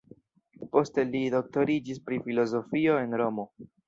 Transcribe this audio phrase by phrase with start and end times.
[0.75, 3.47] Poste li li doktoriĝis pri filozofio en Romo.